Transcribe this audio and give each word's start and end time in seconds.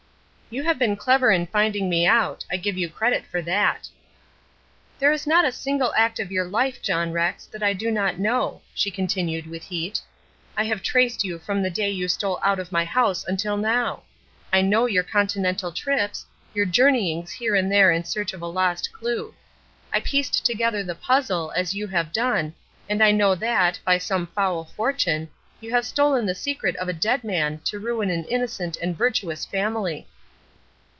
"You 0.53 0.63
have 0.63 0.77
been 0.77 0.97
clever 0.97 1.31
in 1.31 1.47
finding 1.47 1.89
me 1.89 2.05
out; 2.05 2.43
I 2.51 2.57
give 2.57 2.77
you 2.77 2.89
credit 2.89 3.25
for 3.25 3.41
that." 3.43 3.87
"There 4.99 5.13
is 5.13 5.25
not 5.25 5.45
a 5.45 5.51
single 5.53 5.93
act 5.95 6.19
of 6.19 6.29
your 6.29 6.43
life, 6.43 6.81
John 6.81 7.13
Rex, 7.13 7.45
that 7.45 7.63
I 7.63 7.71
do 7.71 7.89
not 7.89 8.19
know," 8.19 8.61
she 8.75 8.91
continued, 8.91 9.47
with 9.47 9.63
heat. 9.63 10.01
"I 10.57 10.65
have 10.65 10.83
traced 10.83 11.23
you 11.23 11.39
from 11.39 11.63
the 11.63 11.69
day 11.69 11.89
you 11.89 12.09
stole 12.09 12.37
out 12.43 12.59
of 12.59 12.69
my 12.73 12.83
house 12.83 13.23
until 13.25 13.55
now. 13.55 14.03
I 14.51 14.59
know 14.61 14.87
your 14.87 15.03
continental 15.03 15.71
trips, 15.71 16.25
your 16.53 16.65
journeyings 16.65 17.31
here 17.31 17.55
and 17.55 17.71
there 17.71 17.89
in 17.89 18.03
search 18.03 18.33
of 18.33 18.41
a 18.41 18.45
lost 18.47 18.91
clue. 18.91 19.33
I 19.93 20.01
pieced 20.01 20.45
together 20.45 20.83
the 20.83 20.95
puzzle, 20.95 21.53
as 21.55 21.75
you 21.75 21.87
have 21.87 22.11
done, 22.11 22.53
and 22.89 23.01
I 23.01 23.11
know 23.13 23.35
that, 23.35 23.79
by 23.85 23.99
some 23.99 24.27
foul 24.27 24.65
fortune, 24.65 25.29
you 25.61 25.71
have 25.71 25.85
stolen 25.85 26.25
the 26.25 26.35
secret 26.35 26.75
of 26.75 26.89
a 26.89 26.91
dead 26.91 27.23
man 27.23 27.59
to 27.63 27.79
ruin 27.79 28.09
an 28.09 28.25
innocent 28.25 28.75
and 28.81 28.97
virtuous 28.97 29.45
family." 29.45 30.07